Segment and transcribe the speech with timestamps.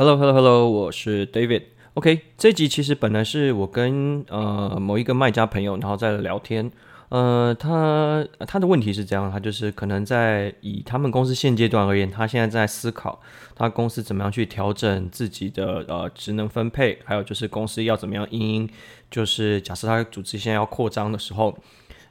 [0.00, 1.64] Hello，Hello，Hello，我是 David。
[1.92, 6.72] OK，这集其实本来是我跟呃某一个卖家朋友，然后在聊天。
[7.10, 13.20] 呃，他他的问题是这样，他就是可能在以他们公司现阶段而言，他现在在思考
[13.54, 18.70] 他公司怎么样去调整自己的呃职能分配，还有就是公司要怎么样因应，
[19.10, 21.54] 就是假设他组织现在要扩张的时候。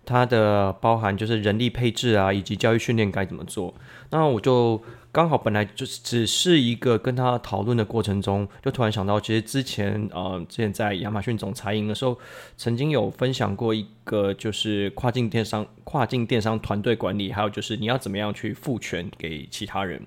[0.05, 3.71] 它的包含就是人力配置啊，以及教育训练该怎么做。
[4.09, 4.81] 那我就
[5.11, 12.17] 刚好本来就是只是一个跟他讨论的过程中，就突然想到，其实之前呃，之前在亚马逊总裁营的时候，
[12.57, 20.01] 曾经有分享过一个就是跨境电商、跨境电商团队管理，还有就是你要怎么样去赋权给其他人。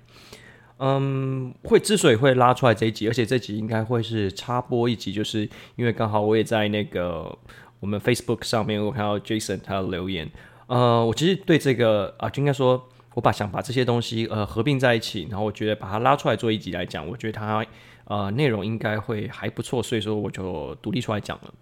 [0.77, 7.37] 嗯，会之所以会拉出来这一集，而且这集应该会是插播一集，就是因为刚好我也在那个。
[7.79, 10.31] 我们 Facebook 上面我看到 Jason 他的留言，
[10.67, 12.81] 呃，我其实对这个啊，就应该说，
[13.13, 17.65] 我把想把这些东西呃合并在一起，然后我觉得把它拉出来做一集来讲，我觉得它
[18.05, 21.53] 呃内容应该会还不错，所以说我就独立出来讲了。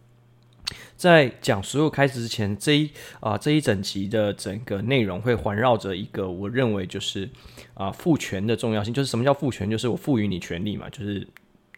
[0.96, 7.30] 在讲所有开始之前，这一啊、这一整集的整个内容会环绕着一个我认为就是
[7.74, 9.70] 啊赋权的重要性，就是什么叫赋权？
[9.70, 11.28] 就是我赋予你权利嘛，就是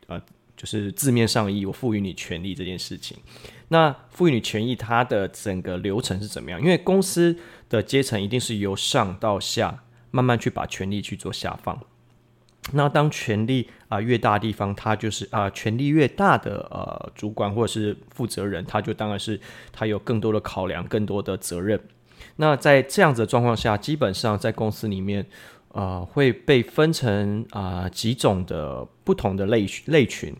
[0.07, 0.21] 呃。
[0.63, 3.17] 就是字面上意，我赋予你权利这件事情。
[3.67, 6.61] 那赋予你权益，它的整个流程是怎么样？
[6.61, 11.77] 因为公司的阶层一定是由上到下慢慢去把权力去做下放。
[12.71, 19.37] 那当权力啊、越大地方，他就是啊、权力越大的呃主管或者是负责人，他就当然是
[19.73, 21.77] 他有更多的考量，更多的责任。
[22.37, 25.25] 那在这样子的状况下，基本上在公司里面。
[25.73, 30.33] 呃，会被分成啊、几种的不同的类类群。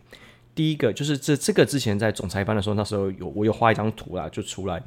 [0.54, 4.80] 第一个就是这这个之前在总裁班的时候，那时候有我有画一张图啦，就出来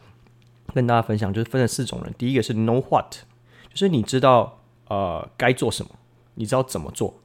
[0.73, 2.15] 跟大家分享，就是分成四种人。
[2.17, 3.13] 第一个是 know what，
[3.69, 5.91] 就是你知道呃该做什么，
[6.35, 7.19] 你知道怎么做。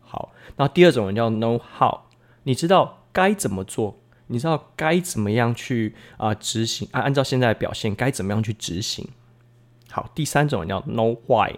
[0.00, 2.00] 好，那第二种人叫 know how，
[2.44, 9.06] 你知道该怎么做，你知道该怎么样去啊、执行，按按照现在的表现该怎么样去执行。
[9.90, 11.54] 好，第三种人叫 know why。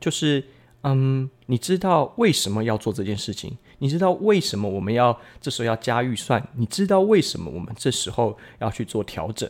[0.00, 0.42] 就是，
[0.82, 3.56] 嗯，你知道为什么要做这件事情？
[3.78, 6.42] 你知道为什么我们要这时候要加预算？
[6.54, 9.48] 你知道为什么我们这时候要去做调整？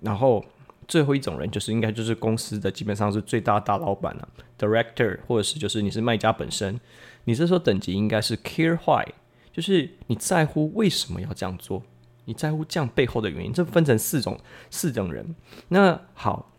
[0.00, 0.44] 然后
[0.86, 6.78] 最后一种人就是应该就是公司的基本上是最大大老板了，director，或者是就是你是卖家本身，
[7.24, 9.06] 你这时候等级应该是 care why，
[9.52, 11.82] 就是你在乎为什么要这样做？
[12.26, 13.52] 你在乎这样背后的原因？
[13.52, 14.38] 这分成四种
[14.70, 15.34] 四种人。
[15.68, 16.52] 那好，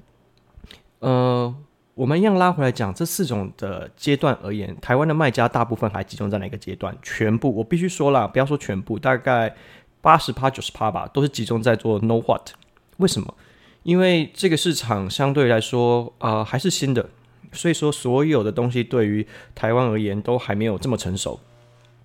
[0.99, 1.55] 呃。
[1.97, 6.95] 我们一样拉回来讲这四种的阶段而言，台湾的卖家大部分还集中在哪个阶段？
[7.01, 9.55] 全部，我必须说了，不要说全部，大概
[9.99, 12.51] 八十趴、九十趴吧，都是集中在做 know what。
[12.97, 13.33] 为什么？
[13.81, 17.09] 因为这个市场相对来说，呃，还是新的，
[17.51, 19.25] 所以说所有的东西对于
[19.55, 21.39] 台湾而言都还没有这么成熟。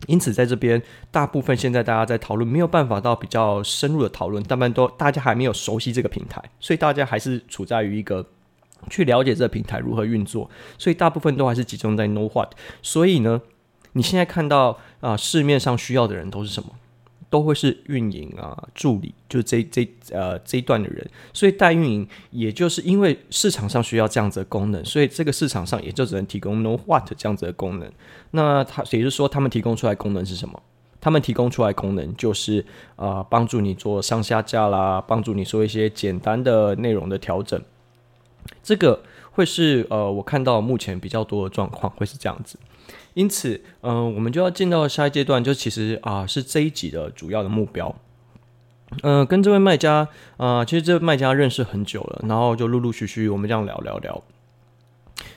[0.07, 8.27] 因此，在这边大部分现在大家在讨论，没有办法到比较深入的讨论，大半都大家还没有熟悉这个平台，所以大家还是处在于一个。
[8.91, 12.53] 去了解这个平台如何运作，所以大部分都还是集中在 know what。
[12.83, 13.41] 所以呢，
[13.93, 16.71] 你现在看到啊、市面上需要的人都是什么？
[17.31, 21.09] 都会是运营啊、助理，就这这呃这一段的人。
[21.33, 27.91] 所以代运营，也就是因为市场上需要这样子的功能，所以这个市场上也就只能提供 know what 这样子的功能。
[28.33, 30.63] 那他也就是说，他们提供出来功能是什么？
[31.01, 32.65] 他们提供出来功能就是
[32.97, 37.59] 啊、帮助你做上下架啦，帮助你做一些简单的内容的调整。
[38.63, 42.59] 这个会是呃，我看到目前比较多的状况会是这样子，
[43.15, 47.95] 因此，嗯、我们就要进到下一阶段，就其实啊、是这一集的主要的目标。
[49.03, 54.23] 嗯、跟这位卖家啊、其实这位卖家认识很久了，然后就陆陆续续我们这样聊聊聊。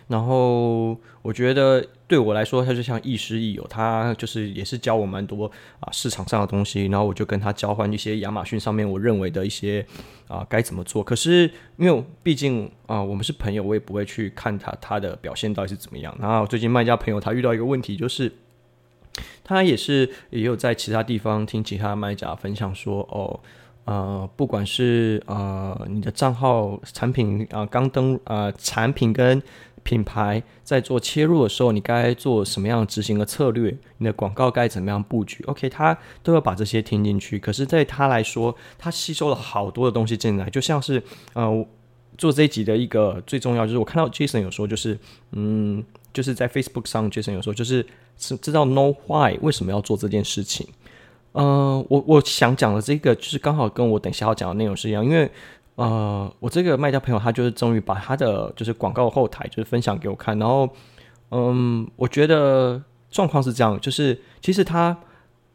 [0.07, 6.85] 然后我觉得对我来说，他就像亦师亦友，他就是也是教我蛮多啊市场上的东西。
[6.85, 9.83] 然后我就跟他交换一些亚马逊上面我认为的一些
[10.27, 11.03] 啊该怎么做。
[11.03, 16.15] 可是因为毕竟啊我们是朋友，我也不会去看他他的表现到底是怎么样。
[16.21, 18.31] 然后最近卖家朋友他遇到一个问题，就是
[19.43, 23.39] 他也是也有在其他地方听其他卖家分享说哦。
[23.85, 29.39] 呃，不管是呃你的账号产品啊刚登呃产品跟
[29.85, 33.77] 品牌在做切入的时候，你该做什么样执行的策略？
[33.99, 37.37] 你的广告该怎么样布局？OK，他都要把这些听进去。
[37.37, 41.01] 可是，在他来说，他吸收了好多的东西进来，就像是
[41.33, 41.65] 呃
[42.17, 44.97] 做这一集的一个最重要，就是我看到 Jason 有说，就是
[45.33, 47.85] 嗯，就是在 Facebook 上 Jason 有说，就是
[48.17, 50.67] 是知道 know why 为什么要做这件事情。
[51.33, 55.29] 嗯、呃，我我想讲的这个就是刚好跟我等下要讲的内容是一样，因为
[55.75, 60.69] 呃，我这个卖家朋友他就是终于把他的就是广告后台就是分享给我看，然后
[61.31, 62.81] 嗯，我觉得
[63.11, 64.97] 状况是这样，就是其实他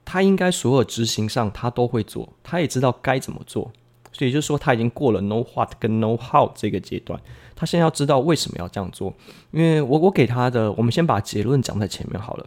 [0.04, 3.70] 他应该所有执行上他都会做，他也知道该怎么做，
[4.12, 7.18] 所以就是说他已经过了 no what 跟 no how 这个阶段，
[7.56, 9.14] 他现在要知道为什么要这样做。
[9.52, 12.46] 因为我我给他的，我们先把结论讲在前面好了。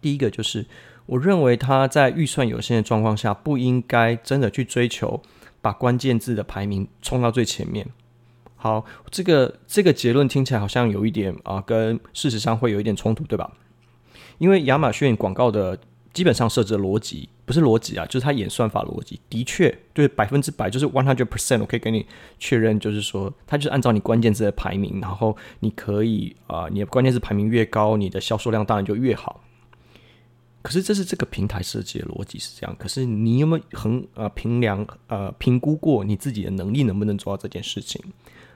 [0.00, 0.66] 第一个就是，
[1.06, 5.22] 我认为他在预算有限的状况下，不应该真的去追求
[5.62, 7.88] 把关键字的排名冲到最前面。
[8.56, 13.50] 好，这个这个结论听起来好像有一点啊，跟事实上会有一点冲突，对吧？
[14.38, 15.78] 因为亚马逊广告的
[16.12, 22.06] 基本上设置的逻辑不是逻辑啊，就是它演算法逻辑，的确对百分之百就是 one hundred percent，我可以给你
[22.38, 29.42] 确认，就是说它就是按照你关键字的排名，然后你可以啊、你的关键字排名越高，你的销售量当然就越好。
[30.62, 38.00] 可是这是这个平台设计的逻辑是这样，可是你有没有衡呃评量呃评估过你自己的能力能不能做到这件事情？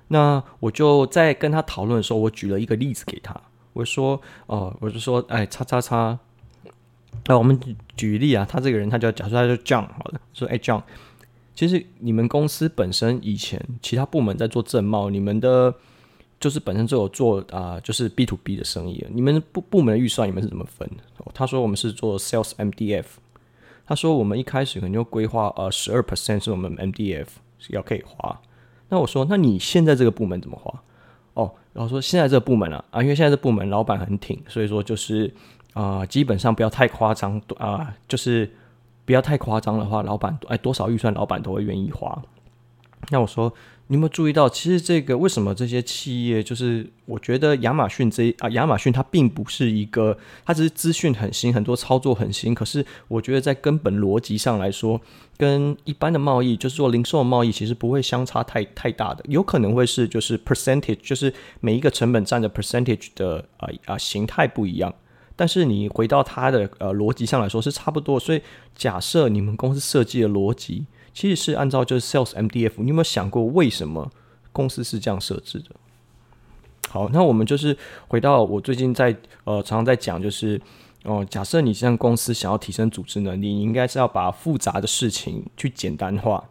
[0.08, 3.34] 那我就在跟他讨论的时候，我举了一个例子给他。
[3.72, 4.14] 我说
[4.46, 6.18] ：“哦、呃，我就说，哎，叉叉叉。
[7.26, 7.60] 那、我们
[7.96, 10.82] 举例啊，他这个人，他叫，假设他叫 John，好了，说，哎，John，
[11.54, 15.74] 其实你们公司本身以前其他部门在做正贸，你们的
[16.38, 19.04] 就是本身就有做啊、就是 B to B 的生意。
[19.10, 20.88] 你们部部门的预算，你们是怎么分？
[21.32, 23.04] 他说我们是做 Sales MDF。
[23.86, 27.26] 他说我们一开始可能就规划呃十二 percent 是我们 MDF
[27.68, 28.40] 要可以花。”
[28.88, 30.82] 那我说，那你现在这个部门怎么花？
[31.34, 35.32] 哦，然后说现在这个部门啊，啊，因为现在这部门老板很挺，所以说就是
[35.74, 38.50] 啊、基本上不要太夸张啊、就是
[39.04, 42.22] 不要太夸张的话，老板哎多少预算，老板都会愿意花。
[43.10, 43.52] 那我说。
[43.88, 52.52] 你有没有注意到，其实这个为什么这些企业就是我觉得亚马逊这啊，亚马逊它并不是一个，它只是资讯很新，很多操作很新。
[52.52, 55.00] 可是我觉得在根本逻辑上来说，
[55.36, 59.24] 跟一般的贸易，就是说零售贸易，其实不会相差太太大的。
[59.28, 64.92] 有可能会是就是 percentage，就是每一个成本占的 percentage 的啊啊形态不一样。
[65.36, 68.18] 但是你回到它的呃逻辑上来说是差不多。
[68.18, 68.42] 所以
[68.74, 70.86] 假设你们公司设计的逻辑。
[71.16, 74.12] 其实是按照就是 Sales MDF，你有没有想过为什么
[74.52, 75.70] 公司是这样设置的？
[76.90, 77.74] 好，那我们就是
[78.06, 80.60] 回到我最近在呃常常在讲，就是
[81.04, 86.44] 哦、假设你现在公司想要提升组织能力，你应该是要把复杂的事情去简单化。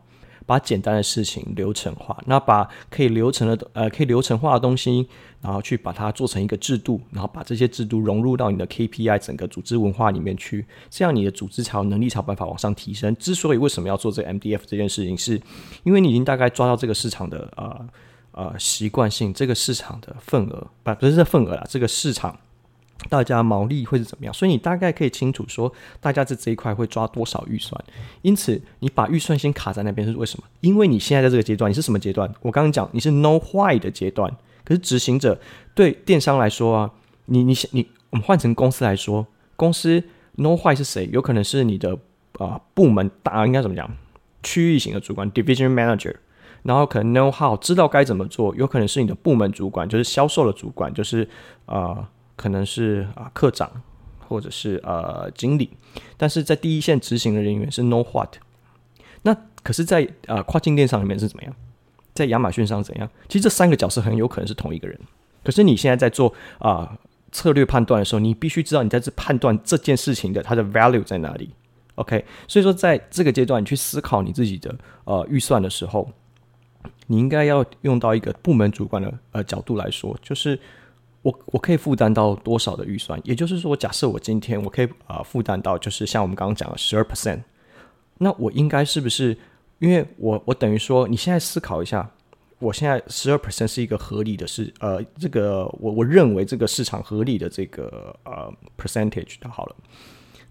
[0.45, 5.07] 把简单的事情流程化，那把可以流程的呃可以流程化的东西，
[5.41, 13.15] 然后去把它做成一个制度，然后把这些制度融入到你的 KPI 整个组织文化里面去，这样你的组织才有能力才有办法往上提升。
[13.15, 15.41] 之所以为什么要做这个 MDF 这件事情，是
[15.83, 17.87] 因为你已经大概抓到这个市场的呃
[18.31, 22.37] 呃习惯性，这个市场的份额，不不是这份额啦，这个市场。
[23.09, 24.33] 大家毛利会是怎么样？
[24.33, 27.79] 所以你大概可以清楚说，大家在这一块会抓多少预算。
[28.23, 30.45] 因此，你把预算先卡在那边是为什么？
[30.61, 32.33] 因为你现在在这个阶段，你是什么阶段？
[32.41, 34.35] 我刚刚讲你是 No Why 的阶段。
[34.63, 35.39] 可是执行者
[35.75, 36.91] 对电商来说啊，
[37.25, 40.03] 你你你，我们换成公司来说，公司
[40.37, 41.07] know why 是谁？
[41.11, 41.95] 有可能是你的
[42.39, 43.87] 啊、部门大，应该怎么讲？
[44.41, 46.15] 区域型的主管 division manager，
[46.63, 51.29] 然后可能 know how 知道该怎么做，有可能是你的部门主管，就是销售的主管，就是
[51.67, 52.09] 啊。
[52.35, 53.69] 可能是啊课长，
[54.19, 55.69] 或者是呃经理，
[56.17, 58.35] 但是在第一线执行的人员是 no what？。
[59.21, 61.55] 那可是在，在呃跨境电商里面是怎么样？
[62.13, 63.09] 在亚马逊上怎样？
[63.27, 64.99] 其实这三个角色很有可能是同一个人。
[65.43, 66.97] 可是你现在在做啊、
[67.31, 71.49] 策略判断的时候，你必须知道你在这判断这件事情的它的 value 在哪里。
[71.95, 74.75] OK，所以说在这个阶段，你去思考你自己的
[75.05, 76.09] 呃预算的时候，
[77.07, 80.59] 你应该要用到一个部门主管的呃角度来说，就是。
[81.25, 83.19] 我我可以负担到多少的预算？
[83.23, 87.41] 也就是说，假设我今天我可以啊、负担到，就是像我们刚刚讲的十二 percent，
[88.19, 89.35] 那我应该是不是？
[89.79, 92.07] 因为我我等于说，你现在思考一下，
[92.59, 99.75] 我现在十二 percent 是一个合理的市，呃，这个我我认为这个市场合理的这个呃 percentage 的好了，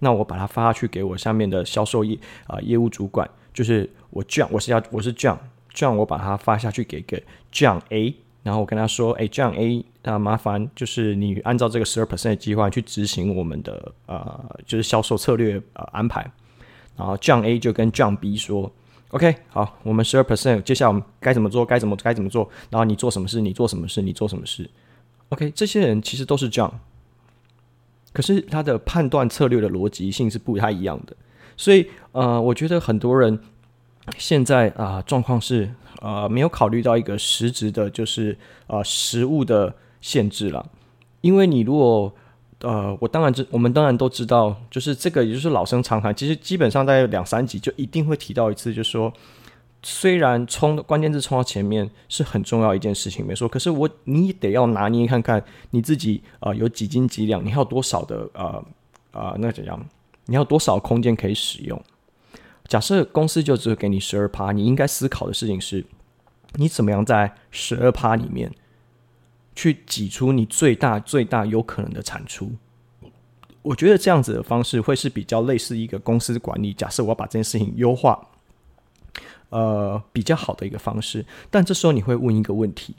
[0.00, 5.38] 那我把它发下去给我下面的销售业啊、业务主管，就是我这样，我是要我是这样
[5.72, 8.12] 这样，我把它发下去给给这样 A。
[8.44, 16.30] 然后我跟他说：“哎，这样 A 啊，麻烦就是你按照这个十二 percent 的计划去执行我们的呃，就是销售策略呃安排。
[16.96, 18.70] 然后这样 A 就跟这样 B 说
[19.08, 21.64] ：OK，好，我们十二 percent，接下来我们该怎么做？
[21.64, 22.48] 该怎么该怎么做？
[22.70, 23.40] 然后你做什么事？
[23.40, 24.02] 你做什么事？
[24.02, 24.68] 你做什么事
[25.30, 26.80] ？OK，这些人其实都是这样，
[28.12, 31.16] 可是他的判断策略的逻辑性是不太一样的。
[31.56, 33.38] 所以呃，我觉得很多人
[34.18, 35.70] 现在啊、状况是。”
[36.02, 40.66] 呃，没有考虑到一个实质的，就是呃，实物的限制了。
[41.22, 42.12] 因为你如果
[42.60, 46.14] 呃，我当然知，我们当然都知道，就是这个，也就是老生常谈。
[46.14, 49.10] 其实基本上在两三集就一定会提到一次，就是说
[49.82, 53.48] 虽然冲关键字冲到前面是很重要一件事情，没错。
[53.48, 58.62] 可是我你得要拿捏看看你自己啊、有几斤几两，你还有多少的呃、
[59.12, 59.82] 呃，那怎样？
[60.26, 61.82] 你要多少空间可以使用？
[62.74, 65.86] 假设公司就只会给你十二趴，你应该思考的事情是，
[66.54, 68.52] 你怎么样在十二趴里面
[69.54, 72.50] 去挤出你最大最大有可能的产出？
[73.62, 76.74] 我觉得这样子的方式会是比较类似一个公司管理。
[76.74, 78.28] 假设我要把这件事情优化。
[79.50, 82.96] 呃，比较好的一个方式，但这时候你会问一个问题，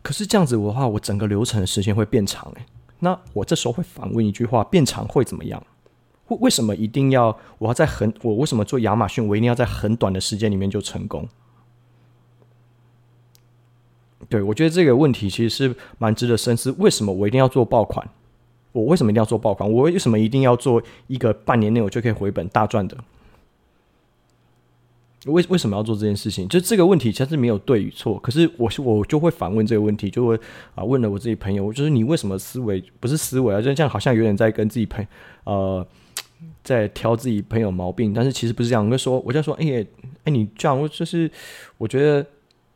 [0.00, 2.64] 可是这样子的话，我整个流程的时间会变长诶，
[3.00, 5.62] 那我这时候会反问一句话：变长会怎么样？
[6.28, 11.28] 为为什么一定要我要在很我为什么做亚马逊，我一定要在很短的时间里面就成功？
[14.28, 16.74] 对，我觉得这个问题其实是蛮值得深思。
[16.78, 18.08] 为什么我一定要做爆款？
[18.72, 19.70] 我为什么一定要做爆款？
[19.70, 22.96] 我为什么一定要做一个半年内我就可以回本大赚的？
[25.26, 26.46] 为为什么要做这件事情？
[26.48, 30.38] 就这个问题其实没有对与错，可是我我就会反问这个问题，就会
[30.74, 33.60] 啊问了我自己朋友，就是你为什么思维不是思维啊？
[33.60, 35.04] 就这样好像有点在跟自己朋
[35.44, 35.86] 呃
[36.64, 38.84] 在挑自己朋友毛病，但是其实不是这样。
[38.84, 39.86] 我就说我就说，哎、欸、
[40.24, 41.30] 哎、你这样，我就是
[41.78, 42.26] 我觉得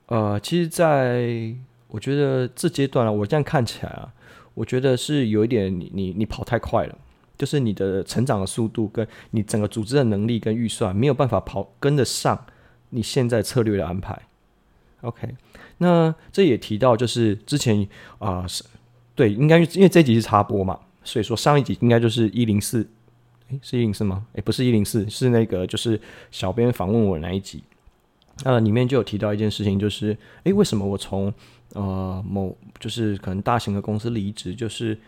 [0.07, 1.55] 呃，其实在
[1.89, 4.13] 我觉得这阶段啊，我这样看起来啊，
[4.55, 6.97] 我觉得是有一点你你你跑太快了。
[7.39, 12.39] 就是你的成长的速度，跟你整个组织的能力跟预算没有办法跑跟得上
[12.91, 14.21] 你现在策略的安排。
[15.01, 15.27] OK，
[15.79, 18.63] 那这也提到就是之前啊、是，
[19.15, 22.87] 对，应该因为这集是插播嘛，所以说上一集应该就是一零四，
[23.51, 24.25] 诶，是一零四吗？
[24.33, 27.63] 诶，不是一零四，是那个就是小编访问我那一集，
[28.45, 31.33] 呃，里面就有提到一件事情，就是诶，为什么我从
[31.75, 34.99] 呃某就是可能大型的公司离职，就是。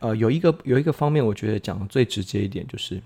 [0.00, 3.00] 呃，有一个有一个方面，我觉得讲的最直接一点就是，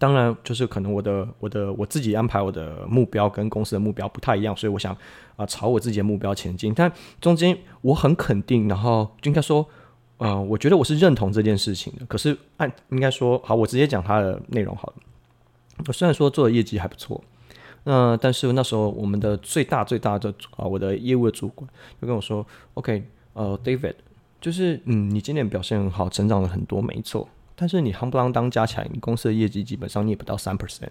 [0.00, 4.96] 当然就是可能我的我的我自己安排我的目标跟公司的目标不太一样，所以我想
[5.36, 6.74] 啊、朝我自己的目标前进。
[6.74, 9.64] 但中间我很肯定，然后就应该说，
[10.18, 12.04] 呃，我觉得我是认同这件事情的。
[12.06, 14.94] 可是按应该说，好，我直接讲它的内容好了。
[15.86, 17.22] 我虽然说做的业绩还不错，
[17.84, 21.68] 那、但是那时候我们的最大最大的啊、我的业务的主管
[22.00, 23.94] 就跟我说：“OK，呃，David。”
[24.40, 27.28] 就是嗯，你今年表现很好，成长了很多，没错。
[27.56, 30.90] 但是你夯不啷当加起来，你公司的业绩基本上你也不到三 percent。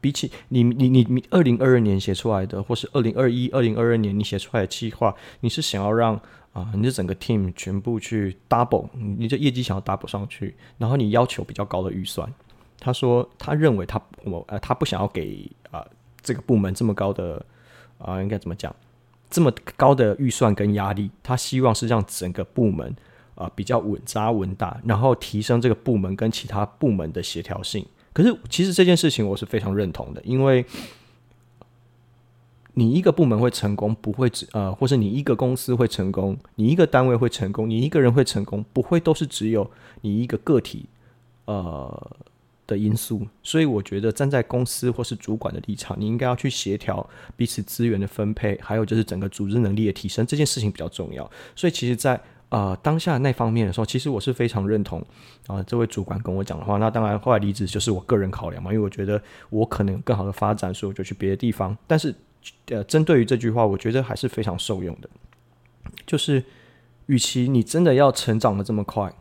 [0.00, 6.20] 比起你你你你二零二二年写出来的，或是二零二一、二零二二年你写出来的计划，你是想要让
[6.54, 12.32] 啊，你的整个 team 全部去 double，你的业绩想要 double 上去，然后你要求比较高的预算。
[12.80, 15.86] 他说他认为他我呃他不想要给啊
[16.22, 17.44] 这个部门这么高的
[17.98, 18.74] 啊应该怎么讲？
[19.28, 22.94] 这么高的预算跟压力，他希望是让整个部门
[23.34, 27.84] 啊、比较稳扎稳打，然后提升这个部门跟其他部门的协调性。
[28.12, 30.64] 可是其实这件事情我是非常认同的，因为
[32.74, 39.70] 你一个部门会成功，不会只呃，或是你一个公司会成功，你一个单位会成功，你一个人会成功，不会都是只有
[40.02, 40.86] 你一个个体
[41.46, 42.10] 呃。
[42.66, 51.30] 的因素，所以我觉得站在公司或是主管的立场，你应该要去协调彼此资源的分配，还有就是整个组织能力的提升，这件事情比较重要。
[51.54, 55.04] 所以其实在，呃当下那方面的时候，其实我是非常认同
[55.46, 56.78] 啊、这位主管跟我讲的话。
[56.78, 61.76] 那当然后来离职就是我个人考量嘛，因为我觉得我可能更好的发展，所以我就去别的地方。
[61.86, 62.14] 但是
[62.66, 65.08] 呃针对于这句话，我觉得还是非常受用的。
[66.06, 66.44] 就是，
[67.06, 69.12] 与其你真的要成长的这么快。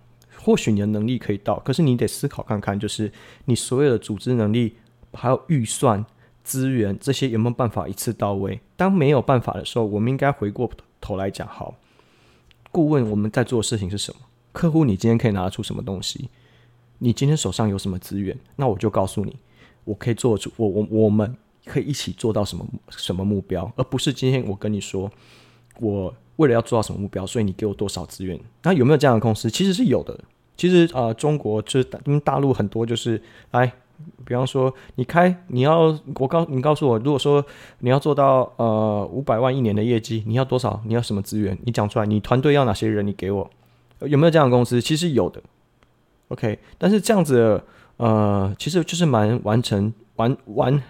[0.45, 3.09] 或许你的能力可以到，可是你得思考看看，就是
[3.45, 4.75] 你所有的组织能力，
[5.13, 6.05] 还有预算、
[6.43, 8.59] 资源这些有没有办法一次到位？
[8.75, 11.75] 当没有办法的时候，我们应该回过头来讲，好，
[12.71, 14.19] 顾问我们在做的事情是什么？
[14.51, 16.29] 客户你今天可以拿出什么东西？
[16.97, 18.37] 你今天手上有什么资源？
[18.57, 19.37] 那我就告诉你，
[19.85, 21.33] 我可以做主我我我们
[21.65, 25.11] 可以一起做到什么什么目标，而不是今天我跟你说
[25.79, 26.13] 我。
[26.37, 28.39] 为了要做到什么目标，所以你给我多少资源？
[28.63, 29.51] 那有没有这样的公司？
[29.51, 30.19] 其实是有的。
[30.57, 33.71] 其实啊、呃，中国就是因为大陆很多就是，来，
[34.25, 37.45] 比方说你开你要我告你告诉我，如果说
[37.81, 40.81] 你要做到呃五百万一年的业绩，你要多少？
[40.87, 41.55] 你要什么资源？
[41.65, 43.05] 你讲出来，你团队要哪些人？
[43.05, 43.47] 你给我
[43.99, 44.81] 有没有这样的公司？
[44.81, 45.39] 其实有的。
[46.29, 47.61] OK，但是这样子
[47.97, 50.81] 呃，其实就是蛮完成完完，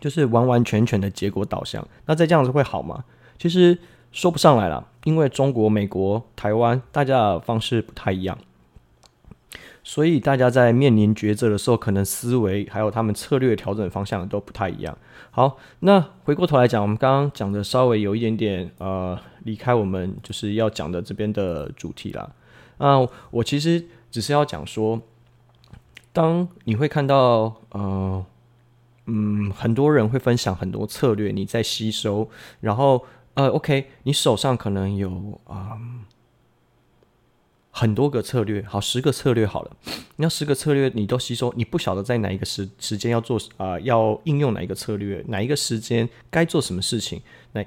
[0.00, 1.86] 就是完完全全的结果导向。
[2.06, 3.04] 那再这样子会好吗？
[3.38, 3.78] 其实。
[4.12, 8.38] 说不上来了，因为中国、美国、台湾，大家的方式不太一样，
[9.84, 14.96] 所以大家在面临抉择的时候，可能思维还有他们策略调整方向都不太一样。
[15.30, 22.30] 好，那回过头来讲，我们刚刚讲的稍微有一点点呃，离开我们就是要讲的这边的主题啦。
[22.78, 24.98] 啊、我其实只是要讲说，
[26.14, 28.24] 当你会看到呃。
[29.06, 32.28] 嗯，很多人会分享很多策略，你在吸收，
[32.60, 35.72] 然后呃，OK，你手上可能有啊。
[35.80, 36.04] 嗯
[37.78, 39.76] 很多个策略，好，十个策略好了。
[40.16, 47.20] 那十个策略你都吸收，你不晓得在哪一个时时间要做啊、要应用哪一个策略，哪一个时间该做什么事情？
[47.52, 47.62] 那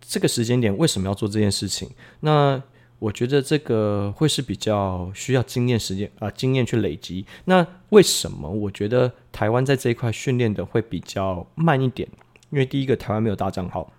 [0.00, 1.88] 这个时间点为什么要做这件事情？
[2.18, 2.60] 那
[3.02, 7.26] 我觉得这个会是比较需要经验时间啊、呃，经验去累积。
[7.46, 12.08] 那为什么我觉得台湾在这一块训练的会比较慢一点？
[12.50, 13.92] 因为第一个，台湾没有大账号。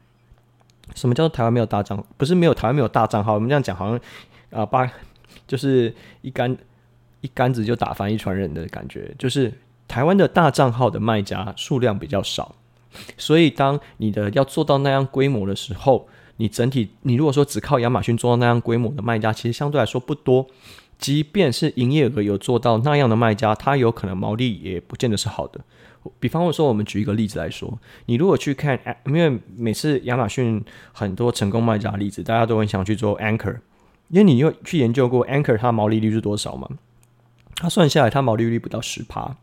[0.95, 2.01] 什么叫做台湾没有大账？
[2.17, 4.01] 不是没有台湾没有大账号，我们这样讲好像啊、
[4.51, 4.89] 呃，把。
[5.45, 6.55] 就是一竿
[7.19, 9.51] 一竿子就打翻一船人的感觉，就是
[9.87, 12.55] 台湾的大账号的卖家数量比较少，
[13.17, 16.07] 所以当你的要做到那样规模的时候，
[16.37, 20.47] 你整体你如果说只靠亚马逊做到那样规模的卖家，其实相对来说不多。
[20.99, 25.59] 即便是营业额有做到那样的卖家，他有可能毛利也不见得是好的。
[26.19, 33.57] 比方说，我们举一个例子来说，你如果去看，因为每次亚马逊很多成功卖家的例子，大家都很想去做 Anchor。
[34.09, 36.69] 因为你有去研究过 Anchor 它毛利率是多少吗？
[37.55, 39.35] 它算下来，它毛利率不到十趴。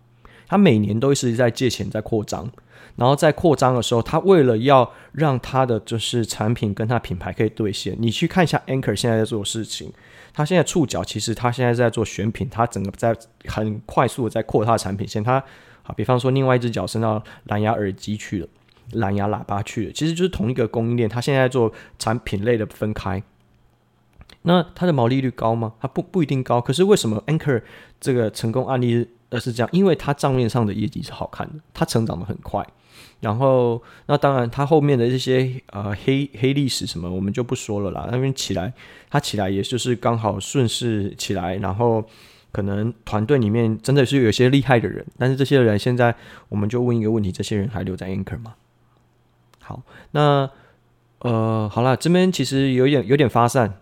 [0.47, 2.51] 它每年都是在借钱在扩张，
[2.97, 9.93] 然后在扩张的时候，他为了要让他的就是产品跟他品牌可以兑现，你去看一下 Anchor 现在在做的事情。
[10.33, 13.17] 他现在触角其实他现在在做选品，他整个在
[13.47, 15.23] 很快速的在扩他的产品线。
[15.25, 15.43] 他
[15.83, 18.49] 好，比方说另外一只脚伸到蓝牙耳机去了，
[18.93, 21.09] 蓝牙喇叭去了，其实就是同一个供应链。
[21.09, 23.21] 它现在做产品类的分开。
[24.43, 25.73] 那它的毛利率高吗？
[25.81, 26.61] 它不不一定高。
[26.61, 27.63] 可是为什么 Anchor
[28.01, 29.69] 这个成功案例呃是这样？
[29.73, 32.65] 因为它账面上的业绩是好看的，它成长的很快。
[33.21, 38.09] 然后那当然他后面的这些呃黑黑历史什么我们就不说了啦。
[38.11, 38.73] 那边起来，
[39.09, 42.05] 他起来也就是刚好顺势起来，然后
[42.53, 46.15] 可能团队里面真的是有些厉害的人，但是这些人现在
[46.49, 48.55] 我们就问一个问题：这些人还留在 Anchor 吗？
[49.61, 49.83] 好，
[50.13, 50.51] 那
[51.21, 53.75] 呃好了，这边其实有点有点发散。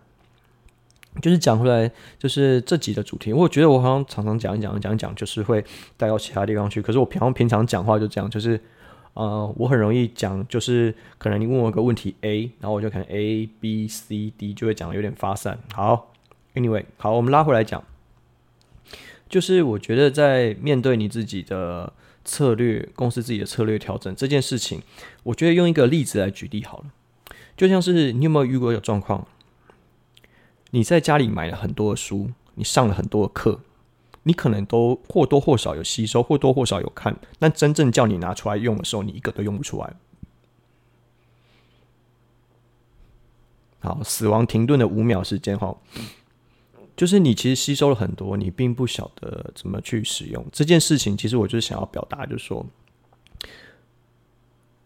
[1.23, 3.33] 就是讲回来，就是这集的主题。
[3.33, 5.61] 我觉得我好像常常讲讲讲讲，就是会
[5.97, 6.81] 带到其他地方去。
[6.83, 8.61] 可是我平常平常讲话就这样，就是
[9.13, 15.59] 呃，我很容易讲，就是可能你问我一个问题 A，然后我就可能 A B C D 就会讲的有点发散。
[15.73, 16.13] 好
[16.55, 17.83] ，Anyway，好，我们拉回来讲，
[19.27, 21.91] 就是我觉得在面对你自己的
[22.23, 24.81] 策略，公司自己的策略调整这件事情，
[25.23, 26.85] 我觉得用一个例子来举例好了，
[27.57, 29.27] 就像是你有没有遇过一个状况？
[30.71, 33.59] 你在家里买了很多的书，你上了很多的课，
[34.29, 39.95] 你可能都或多或少有吸收，或多或少有看，但真正叫你拿出来用的时候，你一个都用不出来。
[43.79, 45.75] 好，死亡停顿的五秒时间哈，
[46.95, 51.17] 就是你其实吸收了很多，你并不晓得怎么去使用这件事情。
[51.17, 52.63] 其实我就是想要表达，就是说。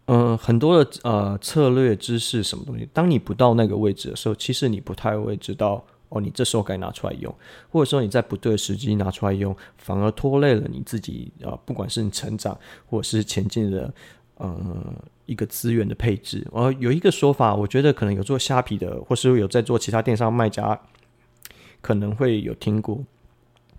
[0.06, 7.34] 嗯、很多的呃策略知识什么东西，当你不到那个位置的时候，其实你不太会知道哦，你这时候该拿出来用，
[7.68, 13.92] 或者说你在不对的时机拿出来用，反而拖累了你自己啊、呃，不管是你成长或者是前进的
[14.36, 14.94] 呃
[15.26, 16.46] 一个资源的配置。
[16.52, 20.80] 呃，有一个说法，我觉得可能有做虾皮的，或是有在做其他电商卖家，
[21.80, 23.04] 可能会有听过。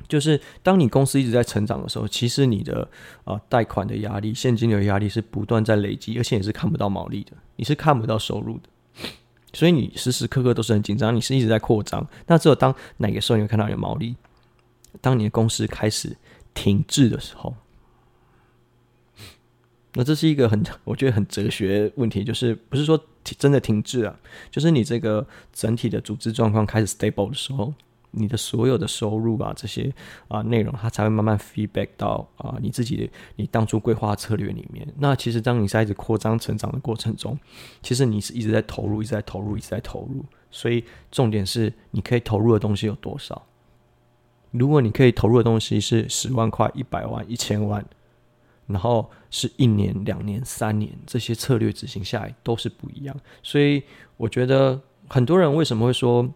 [0.08, 2.88] 就是当你公司一直在成长的时候，其实你的
[3.24, 8.70] 啊贷款的压力、现金流压力是不断在累积，而且也是看不到毛利的，你是看不到收入的，
[9.56, 12.06] 所以你时时刻刻都是很紧张，你是一直在扩张。
[12.28, 14.16] 那只有当哪个时候你会看到有毛利？
[15.02, 16.16] 当你的公司开始
[16.54, 17.56] 停滞的时候，
[19.94, 24.20] 那这是一个很我觉得很哲学问题，就是不是说真的停滞啊，
[24.52, 27.74] 就是你这个整体的组织状况开始 stable 的时候。
[28.18, 29.94] 你的所有的收入啊，这些
[30.30, 34.88] 啊内容，它才会慢慢 feedback 到啊你自己你当初规划策略里面。
[34.98, 37.38] 那其实当你在一直扩张成长的过程中，
[37.82, 40.24] 其实你是一直在投入，一直在投入，一直在投入。
[40.50, 43.46] 所以重点是你可以投入的东西有多少。
[44.52, 47.86] 如果你可以投入的东西是十万块、一百万、一千万，
[48.68, 53.16] 然后是一年、两年、三年，这些策略执行下来都是不一样。
[53.44, 53.84] 所以
[54.16, 56.34] 我觉得很多人为什么会说？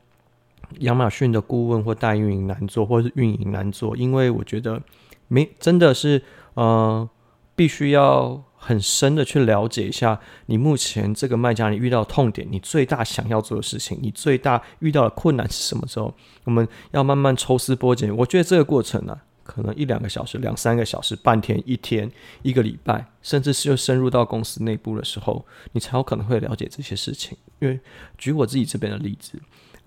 [0.79, 4.81] 亚马逊的顾问或代运营难做，或是运营难做，因为我觉得
[5.27, 6.21] 没真的是
[6.53, 7.09] 呃，
[7.55, 16.13] 必须要很深的去了解一下你目前这个卖家你遇到的痛点，你最大想要做的事情，你最大遇到的困难是什么时候？
[16.43, 18.15] 我们要慢慢抽丝剥茧。
[18.15, 27.37] 我觉得这个过程呢、可能一两个小时、两三个小时、半天、一天、一个礼拜，甚至是又深入到公司内部的时候，你才有可能会了解这些事情。
[27.59, 27.79] 因为
[28.17, 29.39] 举我自己这边的例子。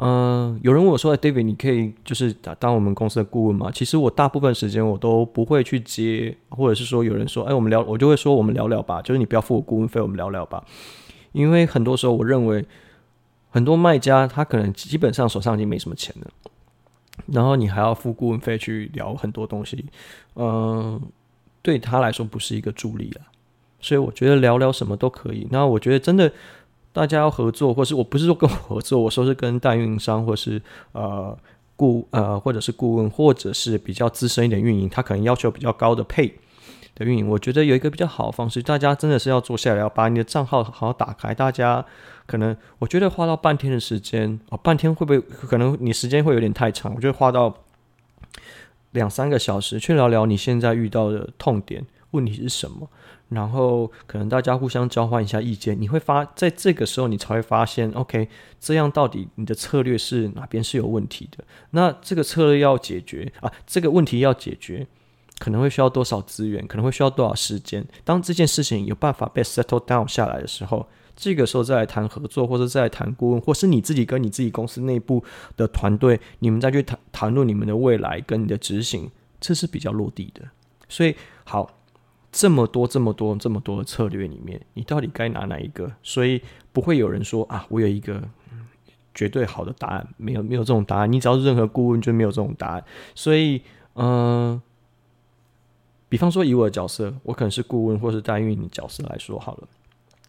[0.05, 10.65] 嗯，有人问我说：“David，你可以就是当我们公司的顾问吗？”其实我大部分时间我都不会去接，或者是说有人说：“哎，我们聊，我就会说我们聊聊吧。”就是你不要付我顾问费，我们聊聊吧。
[11.31, 12.67] 因为很多时候我认为，
[13.51, 16.29] 很多卖家他可能基本上手上已经没什么钱了，
[17.27, 19.85] 然后你还要付顾问费去聊很多东西，
[20.35, 21.01] 嗯，
[21.63, 23.21] 对他来说不是一个助力了。
[23.81, 25.47] 所以我觉得聊聊什么都可以。
[25.53, 26.33] 那我觉得真的。
[26.93, 30.61] 大家要合作，或是我不是说跟我合作，我说是跟代运营商，或是
[30.93, 31.37] 呃
[31.75, 36.35] 顾呃或者是顾问，或者是比较资深一点运营，他可能要求比较高的配
[36.95, 37.29] 的运营。
[37.29, 41.35] 我觉得有一个比较好的方式，大家真的是要坐下来，要把你的账号好好打开。
[41.35, 41.85] 大家
[42.27, 46.95] 可能我觉得花到半天的时间哦，半天会不会可能你时间会有点太长？
[46.95, 47.55] 我觉得花到
[48.91, 52.89] 两三个小时去聊聊你现在遇到的痛点，问题是什么？
[53.29, 58.29] 然后可能大家互相交换一下意见，你会发在这个时候你才会发现，OK，
[58.61, 61.43] 这样到底你的策略是哪边是有问题的？
[61.71, 64.87] 那这个策略要解决啊，这个问题要解决，
[65.39, 67.83] 可能会需要多少资源，可能会需要多少时间？
[68.05, 75.25] 当这件事情有办法被 settle down 下来的时候，这个时候再来谈合作，或者再来谈顾问，或是你自己跟你自己公司内部
[75.57, 80.43] 的团队，你们再去谈谈论你们的未来跟你的执行，这是比较落地的。
[80.87, 81.79] 所以好。
[82.33, 85.93] 这么多、这么多、这么多的策略里面，你到底该拿哪一个？
[86.03, 86.41] 所以
[86.73, 88.21] 不会有人说啊，我有一个
[89.15, 91.13] 绝对好的答案，没有，没有这种答案。
[91.13, 92.83] 你只要是任何顾问，就没有这种答案。
[93.15, 93.61] 所以，
[93.97, 94.61] 嗯、
[96.09, 99.69] 比方说以我的角色，我可能是顾问或是代运营角色来说好了，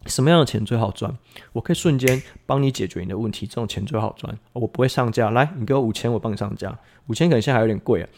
[0.08, 1.18] 什么样的钱最好赚？
[1.54, 4.38] 我可以瞬间帮你解决你的问题，这种钱最好赚。
[4.52, 6.78] 我不会上架，来，你给我五千，我帮你上架。
[7.08, 8.10] 五千可能现在还有点贵啊。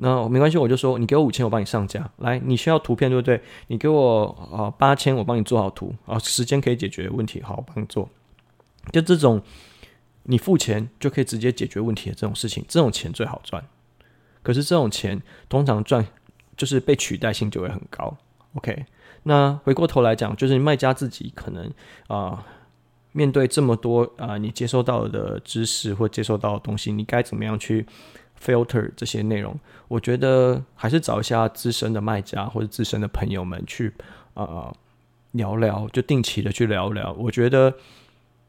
[0.00, 2.08] 那没关系，我就说你给我五千，我帮你上架。
[2.18, 3.40] 来，你需要图片对不对？
[3.66, 8.08] 你给我啊八千，我帮你做好图啊，时间可以解决问题，好，我帮你做。
[8.92, 9.42] 就这种，
[10.22, 13.64] 你付钱就可以直接解决问题的这种事情，这种钱最好赚。
[14.42, 16.06] 可是这种钱通常赚
[16.56, 18.16] 就是被取代性就会很高。
[18.54, 18.86] OK，
[19.24, 21.70] 那回过头来讲，就是卖家自己可能
[22.06, 22.46] 啊、
[23.12, 27.84] 面对这么多啊、你接收到的知识或接收到的东西，你该怎么样去
[28.42, 33.92] ？filter 这些内容，我觉得还是找一下资深的卖家或者资深的朋友们去
[34.34, 34.74] 呃
[35.32, 37.12] 聊聊，就定期的去聊聊。
[37.18, 37.74] 我觉得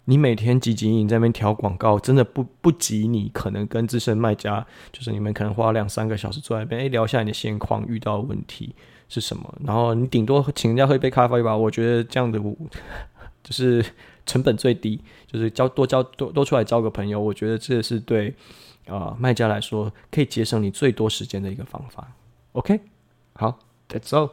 [0.06, 8.74] 你每天汲汲营在那边调广告，真的不不及你可能跟资深卖家，就是你们可能花两三个小时坐在那边，哎，聊一下你的现况，遇到问题
[9.08, 11.56] 是什么，然后你顶多请人家喝一杯咖啡吧。
[11.56, 12.40] 我觉得这样的
[13.44, 13.84] 就是
[14.26, 18.34] 成本最低，就是交多交多多出来交个朋友，我觉得这是对。
[18.98, 22.12] 啊，卖家来说，可以节省你最多时间的一个方法。
[22.54, 22.80] OK，
[23.34, 24.32] 好，That's all。